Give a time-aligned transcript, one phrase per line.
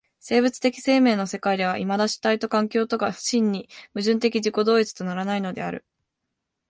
[0.19, 5.85] 生物的生命の世界ではいまだ主体と環境とが真に矛盾的自己同一とならないのである。